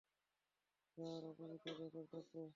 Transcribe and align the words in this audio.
Sir, 0.91 1.21
আমরা 1.31 1.55
কি 1.63 1.69
backup 1.77 2.05
ডাকবো? 2.11 2.41